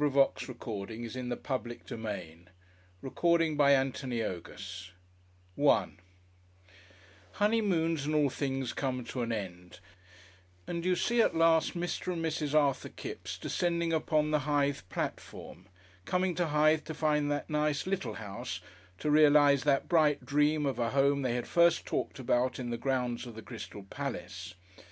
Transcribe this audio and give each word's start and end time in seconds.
END 0.00 0.04
OF 0.06 0.12
BOOK 0.12 0.40
II. 0.48 0.54
BOOK 0.54 0.90
III 0.90 0.98
KIPPSES 1.08 1.32
CHAPTER 1.42 1.72
I 1.72 2.52
THE 3.02 3.10
HOUSING 3.20 3.56
PROBLEM 3.56 3.86
§1 5.58 5.96
Honeymoons 7.32 8.06
and 8.06 8.14
all 8.14 8.30
things 8.30 8.72
come 8.72 9.02
to 9.02 9.22
an 9.22 9.32
end, 9.32 9.80
and 10.68 10.84
you 10.84 10.94
see 10.94 11.20
at 11.20 11.34
last 11.34 11.74
Mr. 11.76 12.12
and 12.12 12.24
Mrs. 12.24 12.54
Arthur 12.54 12.90
Kipps 12.90 13.36
descending 13.36 13.92
upon 13.92 14.30
the 14.30 14.38
Hythe 14.46 14.82
platform 14.88 15.66
coming 16.04 16.36
to 16.36 16.46
Hythe 16.46 16.84
to 16.84 16.94
find 16.94 17.28
that 17.32 17.50
nice 17.50 17.84
little 17.84 18.14
house 18.14 18.60
to 19.00 19.10
realise 19.10 19.64
that 19.64 19.88
bright 19.88 20.24
dream 20.24 20.64
of 20.64 20.78
a 20.78 20.90
home 20.90 21.22
they 21.22 21.34
had 21.34 21.48
first 21.48 21.84
talked 21.84 22.20
about 22.20 22.60
in 22.60 22.70
the 22.70 22.78
grounds 22.78 23.26
of 23.26 23.34
the 23.34 23.42
Crystal 23.42 23.82
Palace. 23.82 24.54